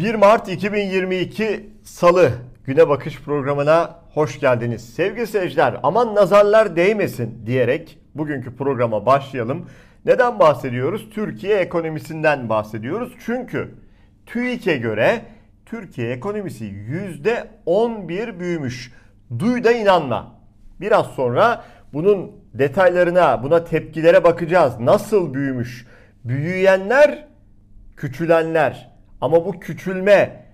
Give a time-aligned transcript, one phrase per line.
[0.00, 2.32] 1 Mart 2022 Salı
[2.64, 4.94] Güne Bakış programına hoş geldiniz.
[4.94, 9.66] Sevgili seyirciler aman nazarlar değmesin diyerek bugünkü programa başlayalım.
[10.04, 11.10] Neden bahsediyoruz?
[11.10, 13.12] Türkiye ekonomisinden bahsediyoruz.
[13.26, 13.74] Çünkü
[14.26, 15.22] TÜİK'e göre
[15.66, 16.64] Türkiye ekonomisi
[17.66, 18.92] %11 büyümüş.
[19.38, 20.34] Duy da inanma.
[20.80, 24.80] Biraz sonra bunun detaylarına, buna tepkilere bakacağız.
[24.80, 25.86] Nasıl büyümüş?
[26.24, 27.28] Büyüyenler,
[27.96, 28.89] küçülenler.
[29.20, 30.44] Ama bu küçülme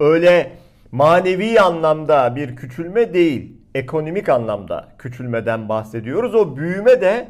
[0.00, 0.52] öyle
[0.92, 3.56] manevi anlamda bir küçülme değil.
[3.74, 6.34] Ekonomik anlamda küçülmeden bahsediyoruz.
[6.34, 7.28] O büyüme de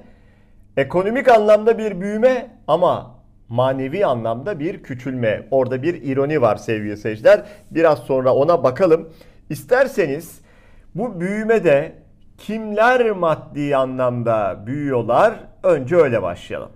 [0.77, 3.15] ekonomik anlamda bir büyüme ama
[3.49, 5.47] manevi anlamda bir küçülme.
[5.51, 7.43] Orada bir ironi var sevgili seyirciler.
[7.71, 9.09] Biraz sonra ona bakalım.
[9.51, 10.41] İsterseniz
[10.95, 11.93] bu büyüme de
[12.39, 15.35] kimler maddi anlamda büyüyorlar?
[15.63, 16.76] Önce öyle başlayalım.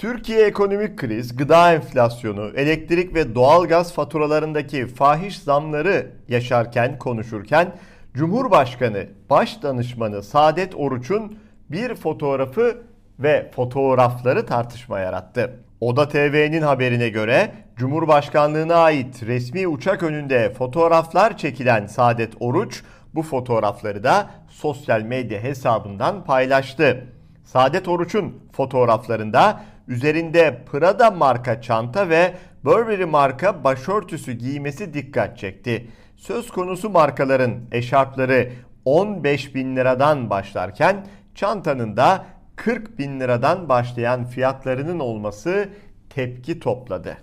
[0.00, 7.72] Türkiye ekonomik kriz, gıda enflasyonu, elektrik ve doğalgaz faturalarındaki fahiş zamları yaşarken, konuşurken
[8.14, 11.38] Cumhurbaşkanı Başdanışmanı Saadet Oruç'un
[11.70, 12.82] bir fotoğrafı
[13.18, 15.56] ve fotoğrafları tartışma yarattı.
[15.80, 22.82] Oda TV'nin haberine göre Cumhurbaşkanlığına ait resmi uçak önünde fotoğraflar çekilen Saadet Oruç
[23.14, 27.06] bu fotoğrafları da sosyal medya hesabından paylaştı.
[27.44, 35.88] Saadet Oruç'un fotoğraflarında üzerinde Prada marka çanta ve Burberry marka başörtüsü giymesi dikkat çekti.
[36.16, 38.52] Söz konusu markaların eşarpları
[38.84, 45.68] 15 bin liradan başlarken çantanın da 40 bin liradan başlayan fiyatlarının olması
[46.10, 47.16] tepki topladı.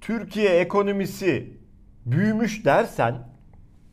[0.00, 1.50] Türkiye ekonomisi
[2.06, 3.14] büyümüş dersen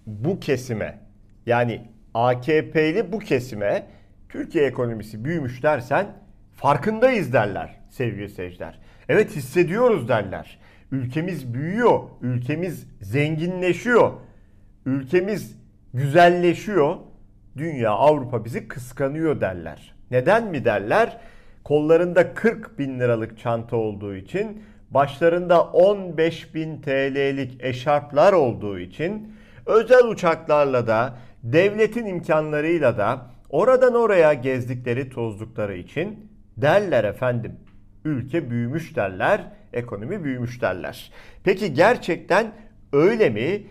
[0.05, 0.99] bu kesime
[1.45, 1.81] yani
[2.13, 3.87] AKP'li bu kesime
[4.29, 6.22] Türkiye ekonomisi büyümüş dersen
[6.55, 8.79] farkındayız derler sevgili seyirciler.
[9.09, 10.59] Evet hissediyoruz derler.
[10.91, 14.11] Ülkemiz büyüyor, ülkemiz zenginleşiyor,
[14.85, 15.57] ülkemiz
[15.93, 16.95] güzelleşiyor.
[17.57, 19.95] Dünya, Avrupa bizi kıskanıyor derler.
[20.11, 21.17] Neden mi derler?
[21.63, 29.33] Kollarında 40 bin liralık çanta olduğu için, başlarında 15 bin TL'lik eşarplar olduğu için,
[29.65, 37.55] özel uçaklarla da, devletin imkanlarıyla da oradan oraya gezdikleri tozdukları için derler efendim.
[38.05, 41.11] Ülke büyümüş derler, ekonomi büyümüş derler.
[41.43, 42.51] Peki gerçekten
[42.93, 43.63] öyle mi?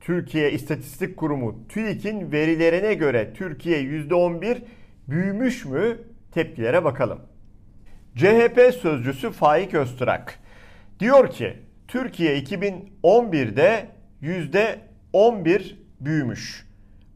[0.00, 4.58] Türkiye İstatistik Kurumu TÜİK'in verilerine göre Türkiye %11
[5.08, 5.98] büyümüş mü?
[6.32, 7.20] Tepkilere bakalım.
[8.16, 10.38] CHP sözcüsü Faik Öztürk
[11.00, 11.56] diyor ki
[11.88, 13.86] Türkiye 2011'de
[14.22, 16.66] %11 büyümüş.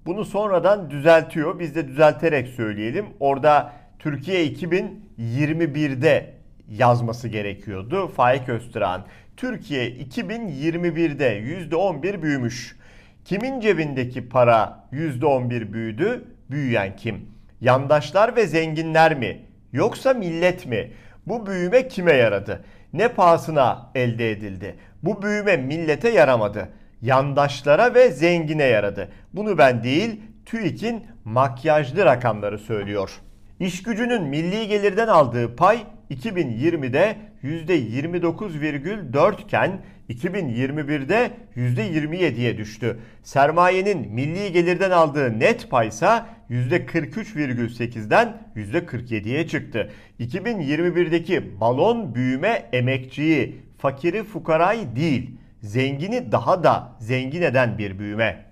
[0.07, 1.59] Bunu sonradan düzeltiyor.
[1.59, 3.07] Biz de düzelterek söyleyelim.
[3.21, 6.35] Orada Türkiye 2021'de
[6.71, 8.09] yazması gerekiyordu.
[8.09, 9.03] Faik Öztürk'ün
[9.37, 12.77] Türkiye 2021'de %11 büyümüş.
[13.25, 16.25] Kimin cebindeki para %11 büyüdü?
[16.51, 17.27] Büyüyen kim?
[17.61, 19.41] Yandaşlar ve zenginler mi?
[19.73, 20.91] Yoksa millet mi?
[21.27, 22.65] Bu büyüme kime yaradı?
[22.93, 24.75] Ne pahasına elde edildi?
[25.03, 26.69] Bu büyüme millete yaramadı.
[27.03, 29.09] Yandaşlara ve zengine yaradı.
[29.33, 33.21] Bunu ben değil, TÜİK'in makyajlı rakamları söylüyor.
[33.61, 35.79] İş gücünün milli gelirden aldığı pay
[36.11, 39.81] 2020'de %29,4 iken
[40.11, 42.99] 2021'de %27'ye düştü.
[43.23, 49.91] Sermayenin milli gelirden aldığı net paysa %43,8'den %47'ye çıktı.
[50.21, 55.31] 2021'deki balon büyüme emekçiyi, fakiri fukarayı değil,
[55.63, 58.45] zengini daha da zengin eden bir büyüme.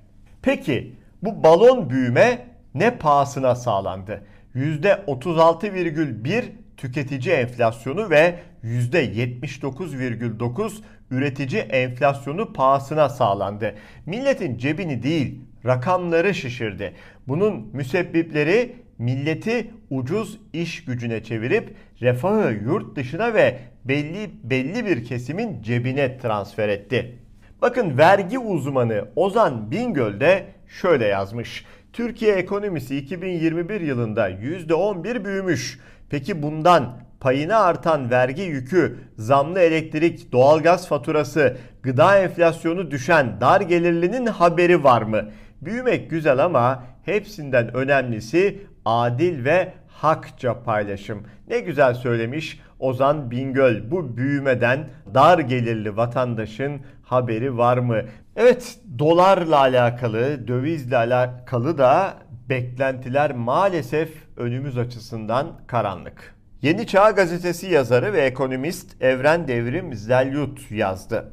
[0.42, 0.92] Peki
[1.22, 4.22] bu balon büyüme ne pahasına sağlandı?
[4.56, 6.44] %36,1
[6.76, 8.34] tüketici enflasyonu ve
[8.64, 10.72] %79,9
[11.10, 13.74] üretici enflasyonu pahasına sağlandı.
[14.06, 16.92] Milletin cebini değil rakamları şişirdi.
[17.28, 25.62] Bunun müsebbipleri milleti ucuz iş gücüne çevirip refahı yurt dışına ve belli belli bir kesimin
[25.62, 27.18] cebine transfer etti.
[27.62, 31.64] Bakın vergi uzmanı Ozan Bingöl de şöyle yazmış.
[31.97, 35.81] Türkiye ekonomisi 2021 yılında %11 büyümüş.
[36.10, 44.27] Peki bundan payına artan vergi yükü, zamlı elektrik, doğalgaz faturası, gıda enflasyonu düşen dar gelirlinin
[44.27, 45.28] haberi var mı?
[45.60, 51.22] Büyümek güzel ama hepsinden önemlisi adil ve hakça paylaşım.
[51.48, 53.91] Ne güzel söylemiş Ozan Bingöl.
[53.91, 58.03] Bu büyümeden dar gelirli vatandaşın haberi var mı?
[58.36, 62.15] Evet dolarla alakalı, dövizle alakalı da
[62.48, 66.34] beklentiler maalesef önümüz açısından karanlık.
[66.62, 71.33] Yeni Çağ Gazetesi yazarı ve ekonomist Evren Devrim Zelyut yazdı.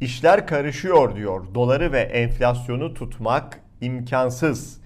[0.00, 1.54] İşler karışıyor diyor.
[1.54, 4.80] Doları ve enflasyonu tutmak imkansız.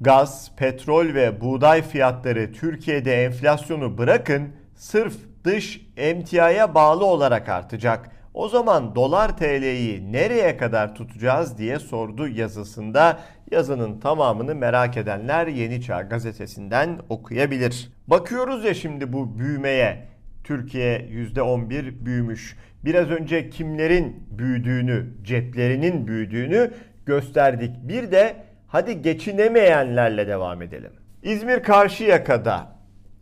[0.00, 8.13] Gaz, petrol ve buğday fiyatları Türkiye'de enflasyonu bırakın sırf dış emtiaya bağlı olarak artacak.
[8.34, 13.20] O zaman dolar TL'yi nereye kadar tutacağız diye sordu yazısında.
[13.50, 17.92] Yazının tamamını merak edenler Yeni Çağ gazetesinden okuyabilir.
[18.06, 20.08] Bakıyoruz ya şimdi bu büyümeye.
[20.44, 22.56] Türkiye %11 büyümüş.
[22.84, 26.70] Biraz önce kimlerin büyüdüğünü, ceplerinin büyüdüğünü
[27.06, 27.76] gösterdik.
[27.82, 28.36] Bir de
[28.66, 30.92] hadi geçinemeyenlerle devam edelim.
[31.22, 32.76] İzmir Karşıyaka'da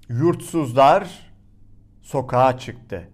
[0.09, 1.33] yurtsuzlar
[2.03, 3.09] sokağa çıktı.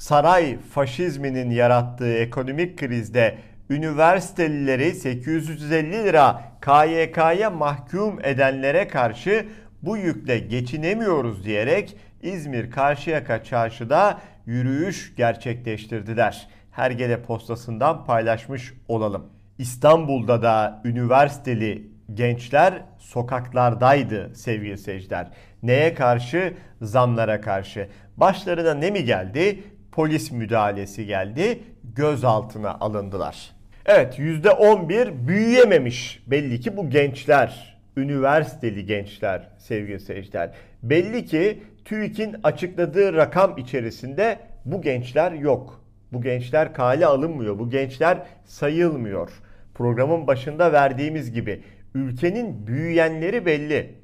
[0.00, 3.38] Saray faşizminin yarattığı ekonomik krizde
[3.70, 9.46] üniversitelileri 850 lira KYK'ya mahkum edenlere karşı
[9.82, 16.48] bu yükle geçinemiyoruz diyerek İzmir Karşıyaka Çarşı'da yürüyüş gerçekleştirdiler.
[16.70, 19.26] Hergele postasından paylaşmış olalım.
[19.58, 25.30] İstanbul'da da üniversiteli gençler sokaklardaydı sevgili seyirciler.
[25.62, 26.54] Neye karşı?
[26.82, 27.88] Zamlara karşı.
[28.16, 29.64] Başlarına ne mi geldi?
[29.92, 31.58] Polis müdahalesi geldi.
[31.96, 33.50] Gözaltına alındılar.
[33.86, 37.80] Evet %11 büyüyememiş belli ki bu gençler.
[37.96, 40.50] Üniversiteli gençler sevgili seyirciler.
[40.82, 45.84] Belli ki TÜİK'in açıkladığı rakam içerisinde bu gençler yok.
[46.12, 47.58] Bu gençler kale alınmıyor.
[47.58, 49.30] Bu gençler sayılmıyor.
[49.74, 51.62] Programın başında verdiğimiz gibi
[51.94, 53.94] ülkenin büyüyenleri belli.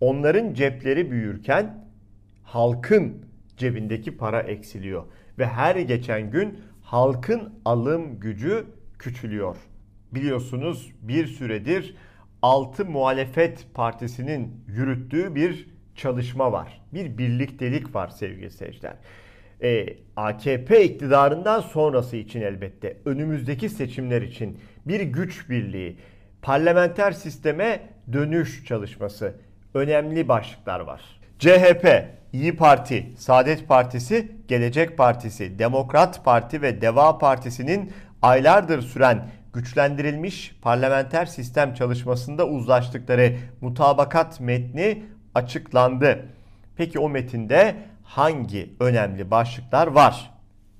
[0.00, 1.84] Onların cepleri büyürken
[2.42, 3.24] halkın
[3.56, 5.04] cebindeki para eksiliyor
[5.38, 8.66] ve her geçen gün halkın alım gücü
[8.98, 9.56] küçülüyor.
[10.12, 11.96] Biliyorsunuz bir süredir
[12.42, 16.80] 6 muhalefet partisinin yürüttüğü bir çalışma var.
[16.94, 18.96] Bir birliktelik var sevgili seyirciler.
[19.62, 19.86] Ee,
[20.16, 25.96] AKP iktidarından sonrası için elbette önümüzdeki seçimler için bir güç birliği,
[26.42, 27.80] parlamenter sisteme
[28.12, 29.34] dönüş çalışması
[29.74, 31.02] önemli başlıklar var.
[31.38, 32.04] CHP,
[32.34, 37.92] İyi Parti, Saadet Partisi, Gelecek Partisi, Demokrat Parti ve Deva Partisi'nin
[38.22, 45.02] aylardır süren güçlendirilmiş parlamenter sistem çalışmasında uzlaştıkları mutabakat metni
[45.34, 46.28] açıklandı.
[46.76, 50.30] Peki o metinde hangi önemli başlıklar var?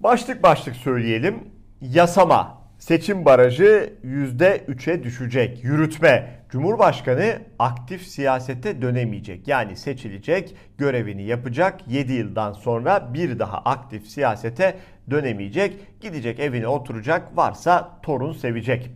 [0.00, 1.48] Başlık başlık söyleyelim.
[1.80, 5.64] Yasama, seçim barajı %3'e düşecek.
[5.64, 9.48] Yürütme, Cumhurbaşkanı aktif siyasete dönemeyecek.
[9.48, 11.80] Yani seçilecek, görevini yapacak.
[11.88, 14.76] 7 yıldan sonra bir daha aktif siyasete
[15.10, 15.76] dönemeyecek.
[16.00, 18.90] Gidecek evine oturacak, varsa torun sevecek.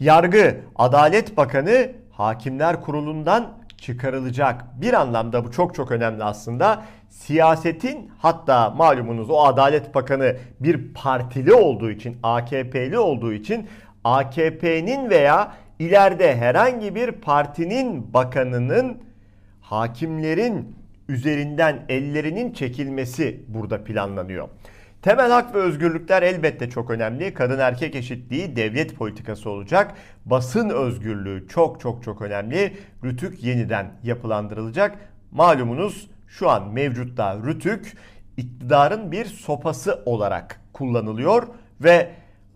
[0.00, 4.64] Yargı, Adalet Bakanı Hakimler Kurulu'ndan çıkarılacak.
[4.80, 6.82] Bir anlamda bu çok çok önemli aslında.
[7.08, 13.68] Siyasetin hatta malumunuz o Adalet Bakanı bir partili olduğu için, AKP'li olduğu için
[14.04, 18.98] AKP'nin veya ileride herhangi bir partinin bakanının
[19.60, 20.76] hakimlerin
[21.08, 24.48] üzerinden ellerinin çekilmesi burada planlanıyor.
[25.02, 27.34] Temel hak ve özgürlükler elbette çok önemli.
[27.34, 29.94] Kadın erkek eşitliği devlet politikası olacak.
[30.24, 32.76] Basın özgürlüğü çok çok çok önemli.
[33.04, 34.98] Rütük yeniden yapılandırılacak.
[35.30, 37.96] Malumunuz şu an mevcutta Rütük
[38.36, 41.48] iktidarın bir sopası olarak kullanılıyor
[41.80, 42.10] ve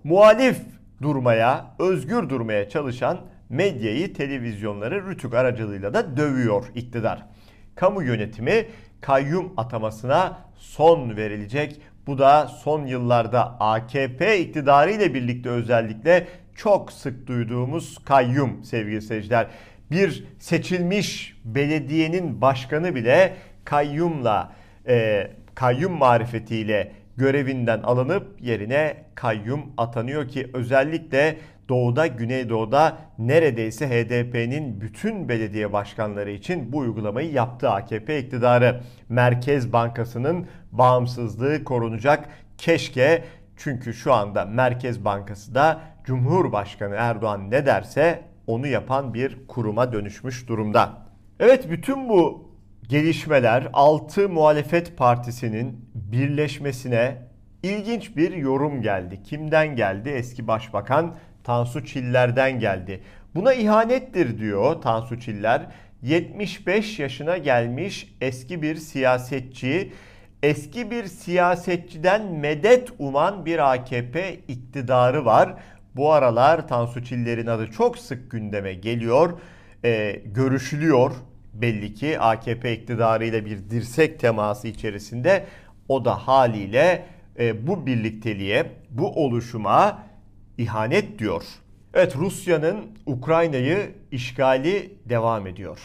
[0.05, 0.61] muhalif
[1.03, 7.27] durmaya, özgür durmaya çalışan medyayı, televizyonları Rütük aracılığıyla da dövüyor iktidar.
[7.75, 8.67] Kamu yönetimi
[9.01, 11.81] kayyum atamasına son verilecek.
[12.07, 19.47] Bu da son yıllarda AKP iktidarı ile birlikte özellikle çok sık duyduğumuz kayyum sevgili seyirciler.
[19.91, 24.53] Bir seçilmiş belediyenin başkanı bile kayyumla,
[24.89, 31.37] e, kayyum marifetiyle görevinden alınıp yerine kayyum atanıyor ki özellikle
[31.69, 38.81] Doğu'da, Güneydoğu'da neredeyse HDP'nin bütün belediye başkanları için bu uygulamayı yaptı AKP iktidarı.
[39.09, 42.29] Merkez Bankası'nın bağımsızlığı korunacak.
[42.59, 43.25] Keşke
[43.57, 50.49] çünkü şu anda Merkez Bankası da Cumhurbaşkanı Erdoğan ne derse onu yapan bir kuruma dönüşmüş
[50.49, 50.91] durumda.
[51.41, 52.51] Evet bütün bu
[52.89, 57.17] gelişmeler 6 muhalefet partisinin birleşmesine
[57.63, 59.23] ilginç bir yorum geldi.
[59.23, 60.09] Kimden geldi?
[60.09, 63.03] Eski Başbakan Tansu Çiller'den geldi.
[63.35, 65.67] Buna ihanettir diyor Tansu Çiller.
[66.03, 69.93] 75 yaşına gelmiş eski bir siyasetçi,
[70.43, 75.55] eski bir siyasetçiden medet uman bir AKP iktidarı var.
[75.97, 79.39] Bu aralar Tansu Çiller'in adı çok sık gündeme geliyor,
[79.85, 81.13] e, görüşülüyor.
[81.53, 85.45] belli ki AKP iktidarıyla bir dirsek teması içerisinde
[85.89, 87.07] o da haliyle
[87.39, 90.03] e, bu birlikteliğe, bu oluşuma
[90.63, 91.43] ihanet diyor.
[91.95, 92.77] Evet Rusya'nın
[93.07, 95.79] Ukrayna'yı işgali devam ediyor.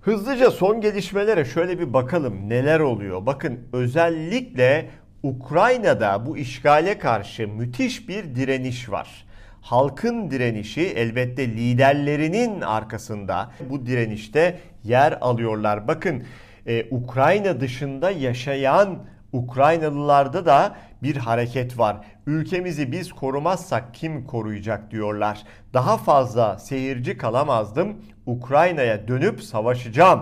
[0.00, 3.26] Hızlıca son gelişmelere şöyle bir bakalım neler oluyor.
[3.26, 4.90] Bakın özellikle
[5.22, 9.26] Ukrayna'da bu işgale karşı müthiş bir direniş var.
[9.60, 15.88] Halkın direnişi elbette liderlerinin arkasında bu direnişte yer alıyorlar.
[15.88, 16.22] Bakın
[16.66, 18.98] e, Ukrayna dışında yaşayan
[19.34, 21.96] Ukraynalılarda da bir hareket var.
[22.26, 25.42] Ülkemizi biz korumazsak kim koruyacak diyorlar.
[25.72, 27.96] Daha fazla seyirci kalamazdım.
[28.26, 30.20] Ukrayna'ya dönüp savaşacağım.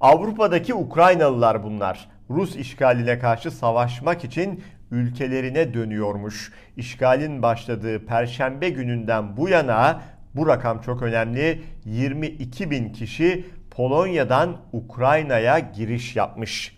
[0.00, 2.08] Avrupa'daki Ukraynalılar bunlar.
[2.30, 6.52] Rus işgaline karşı savaşmak için ülkelerine dönüyormuş.
[6.76, 10.00] İşgalin başladığı perşembe gününden bu yana
[10.34, 11.62] bu rakam çok önemli.
[11.84, 16.75] 22 bin kişi Polonya'dan Ukrayna'ya giriş yapmış.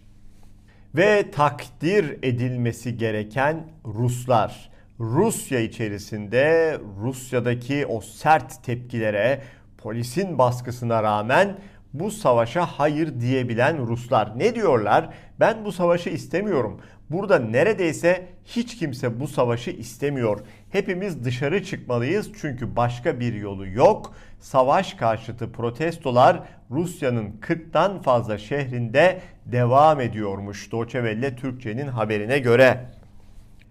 [0.94, 4.70] Ve takdir edilmesi gereken Ruslar.
[5.00, 9.42] Rusya içerisinde Rusya'daki o sert tepkilere,
[9.78, 11.56] polisin baskısına rağmen
[11.92, 14.38] bu savaşa hayır diyebilen Ruslar.
[14.38, 15.08] Ne diyorlar?
[15.40, 16.80] Ben bu savaşı istemiyorum.
[17.10, 20.40] Burada neredeyse hiç kimse bu savaşı istemiyor.
[20.70, 24.14] Hepimiz dışarı çıkmalıyız çünkü başka bir yolu yok.
[24.40, 29.20] Savaş karşıtı protestolar Rusya'nın 40'tan fazla şehrinde
[29.52, 30.72] devam ediyormuş.
[30.72, 32.80] Deutsche Welle Türkçe'nin haberine göre.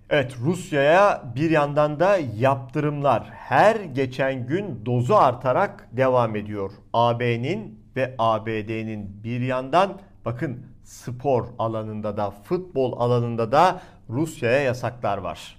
[0.10, 6.72] Evet Rusya'ya bir yandan da yaptırımlar her geçen gün dozu artarak devam ediyor.
[6.94, 15.58] AB'nin ve ABD'nin bir yandan bakın spor alanında da futbol alanında da Rusya'ya yasaklar var.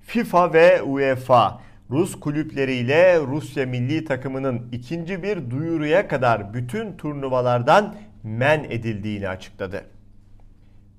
[0.00, 8.64] FIFA ve UEFA Rus kulüpleriyle Rusya milli takımının ikinci bir duyuruya kadar bütün turnuvalardan men
[8.64, 9.84] edildiğini açıkladı.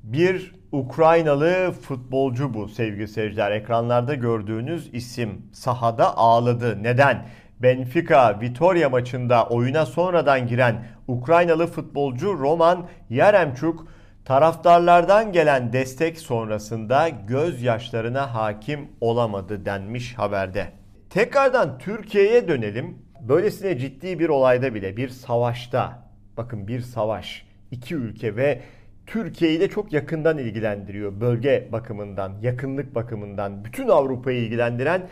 [0.04, 3.52] Bir Ukraynalı futbolcu bu sevgili seyirciler.
[3.52, 6.84] Ekranlarda gördüğünüz isim sahada ağladı.
[6.84, 7.26] Neden?
[7.60, 13.88] Benfica Vitoria maçında oyuna sonradan giren Ukraynalı futbolcu Roman Yaremchuk
[14.26, 20.68] taraftarlardan gelen destek sonrasında gözyaşlarına hakim olamadı denmiş haberde.
[21.10, 22.98] Tekrardan Türkiye'ye dönelim.
[23.22, 26.09] Böylesine ciddi bir olayda bile bir savaşta
[26.40, 28.62] bakın bir savaş iki ülke ve
[29.08, 31.22] Türkiye'yi de çok yakından ilgilendiriyor.
[31.22, 35.08] Bölge bakımından, yakınlık bakımından, bütün Avrupa'yı ilgilendiren,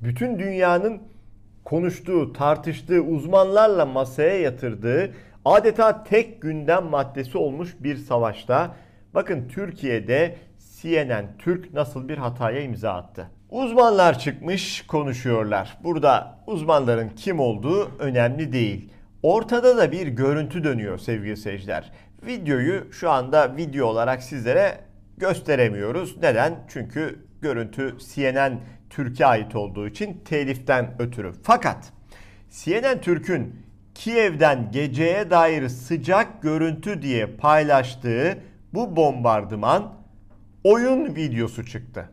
[0.00, 1.02] bütün dünyanın
[1.64, 8.76] konuştuğu, tartıştığı, uzmanlarla masaya yatırdığı adeta tek gündem maddesi olmuş bir savaşta.
[9.14, 10.36] Bakın Türkiye'de
[10.80, 13.26] CNN Türk nasıl bir hataya imza attı.
[13.50, 15.78] Uzmanlar çıkmış konuşuyorlar.
[15.84, 18.92] Burada uzmanların kim olduğu önemli değil.
[19.22, 21.92] Ortada da bir görüntü dönüyor sevgili seyirciler.
[22.26, 24.80] Videoyu şu anda video olarak sizlere
[25.16, 26.16] gösteremiyoruz.
[26.22, 26.64] Neden?
[26.68, 28.60] Çünkü görüntü CNN
[28.90, 31.32] Türkiye ait olduğu için teliften ötürü.
[31.42, 31.92] Fakat
[32.50, 33.56] CNN Türk'ün
[33.94, 38.38] Kiev'den geceye dair sıcak görüntü diye paylaştığı
[38.74, 39.94] bu bombardıman
[40.64, 42.08] oyun videosu çıktı.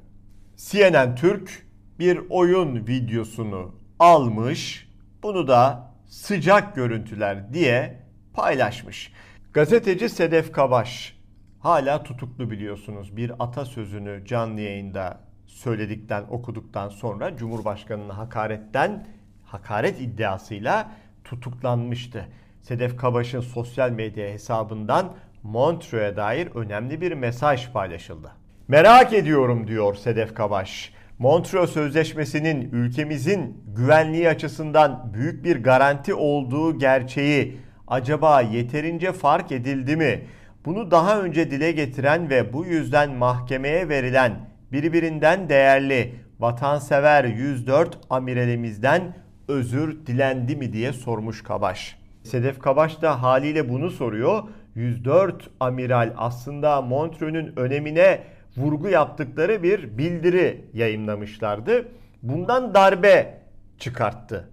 [0.58, 1.68] CNN Türk
[2.00, 4.90] bir oyun videosunu almış,
[5.24, 8.00] bunu da sıcak görüntüler diye
[8.34, 9.14] paylaşmış.
[9.54, 11.20] Gazeteci Sedef Kabaş
[11.60, 13.18] hala tutuklu biliyorsunuz.
[13.18, 19.08] Bir atasözünü canlı yayında söyledikten, okuduktan sonra Cumhurbaşkanı'na hakaretten,
[19.46, 20.92] hakaret iddiasıyla
[21.24, 22.26] tutuklanmıştı.
[22.62, 25.14] Sedef Kabaş'ın sosyal medya hesabından
[25.44, 28.32] Montreux'e dair önemli bir mesaj paylaşıldı.
[28.68, 30.94] Merak ediyorum diyor Sedef Kabaş.
[31.20, 37.58] Montreux Sözleşmesi'nin ülkemizin güvenliği açısından büyük bir garanti olduğu gerçeği
[37.88, 40.22] acaba yeterince fark edildi mi?
[40.66, 49.16] Bunu daha önce dile getiren ve bu yüzden mahkemeye verilen birbirinden değerli vatansever 104 amiralimizden
[49.48, 52.00] özür dilendi mi diye sormuş Kabaş.
[52.24, 54.44] Sedef Kabaş da haliyle bunu soruyor.
[54.76, 58.20] 104 amiral aslında Montreux'ün önemine
[58.58, 61.88] vurgu yaptıkları bir bildiri yayınlamışlardı.
[62.24, 63.42] Bundan darbe
[63.78, 64.50] çıkarttı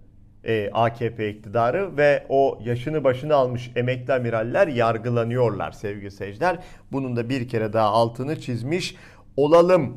[0.46, 6.58] e, AKP iktidarı ve o yaşını başını almış emekli amiraller yargılanıyorlar sevgili seyirciler.
[6.92, 8.96] Bunun da bir kere daha altını çizmiş
[9.36, 9.96] olalım.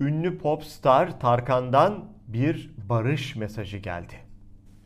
[0.00, 4.14] Ünlü popstar Tarkan'dan bir barış mesajı geldi.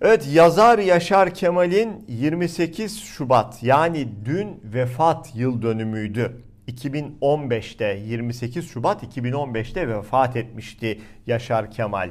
[0.01, 6.43] Evet yazar Yaşar Kemal'in 28 Şubat yani dün vefat yıl dönümüydü.
[6.69, 12.11] 2015'te 28 Şubat 2015'te vefat etmişti Yaşar Kemal.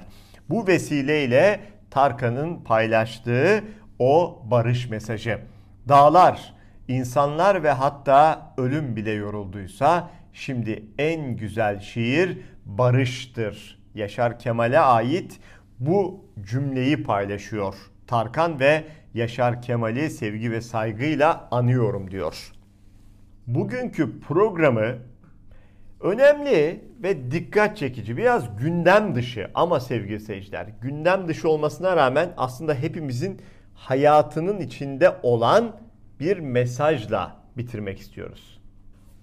[0.50, 1.60] Bu vesileyle
[1.92, 3.64] Tarkan'ın paylaştığı
[4.00, 5.40] o barış mesajı.
[5.88, 6.54] Dağlar,
[6.88, 13.84] insanlar ve hatta ölüm bile yorulduysa şimdi en güzel şiir barıştır.
[13.96, 15.40] Yaşar Kemal'e ait
[15.80, 17.76] bu cümleyi paylaşıyor.
[18.08, 18.84] Tarkan ve
[19.14, 22.52] Yaşar Kemal'i sevgi ve saygıyla anıyorum diyor.
[23.48, 24.96] Bugünkü programı
[26.02, 32.74] önemli ve dikkat çekici, biraz gündem dışı ama sevgili seyirciler, gündem dışı olmasına rağmen aslında
[32.74, 33.42] hepimizin
[33.76, 35.76] hayatının içinde olan
[36.20, 38.62] bir mesajla bitirmek istiyoruz.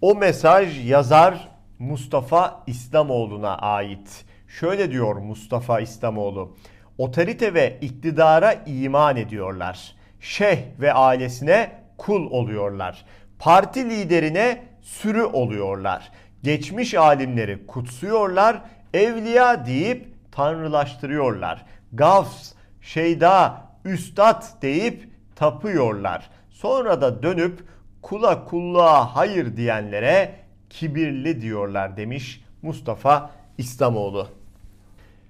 [0.01, 1.49] O mesaj yazar
[1.79, 4.25] Mustafa İslamoğlu'na ait.
[4.49, 6.57] Şöyle diyor Mustafa İslamoğlu.
[6.99, 9.95] Otorite ve iktidara iman ediyorlar.
[10.21, 13.05] Şeyh ve ailesine kul oluyorlar.
[13.41, 16.13] Parti liderine sürü oluyorlar.
[16.43, 18.63] Geçmiş alimleri kutsuyorlar.
[18.95, 21.67] Evliya deyip tanrılaştırıyorlar.
[21.93, 26.31] Gavs, şeyda, üstad deyip tapıyorlar.
[26.51, 27.65] Sonra da dönüp
[28.03, 30.35] kula kulluğa hayır diyenlere
[30.71, 34.29] kibirli diyorlar demiş Mustafa İslamoğlu.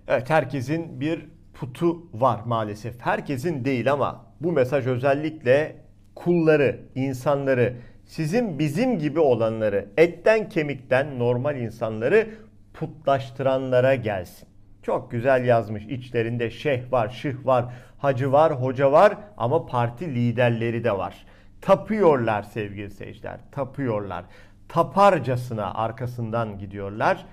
[0.09, 3.01] Evet herkesin bir putu var maalesef.
[3.01, 5.77] Herkesin değil ama bu mesaj özellikle
[6.15, 7.77] kulları, insanları,
[8.11, 12.29] sizin bizim gibi olanları, etten kemikten normal insanları
[12.75, 14.49] putlaştıranlara gelsin.
[14.83, 15.85] Çok güzel yazmış.
[15.85, 17.65] İçlerinde şeyh var, şıh var,
[17.99, 21.27] hacı var, hoca var ama parti liderleri de var.
[21.61, 24.25] Tapıyorlar sevgili seyirciler, tapıyorlar.
[24.69, 27.27] Taparcasına arkasından gidiyorlar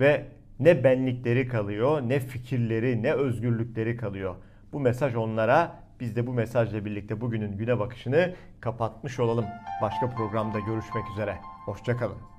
[0.00, 0.24] ve
[0.60, 4.34] ne benlikleri kalıyor, ne fikirleri, ne özgürlükleri kalıyor.
[4.72, 9.44] Bu mesaj onlara, biz de bu mesajla birlikte bugünün güne bakışını kapatmış olalım.
[9.82, 11.38] Başka programda görüşmek üzere.
[11.64, 12.31] Hoşçakalın.